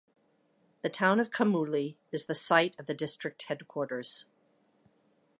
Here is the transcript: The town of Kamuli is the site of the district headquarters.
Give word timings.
The 0.81 0.89
town 0.89 1.19
of 1.19 1.29
Kamuli 1.29 1.93
is 2.11 2.25
the 2.25 2.33
site 2.33 2.75
of 2.79 2.87
the 2.87 2.95
district 2.95 3.43
headquarters. 3.43 4.25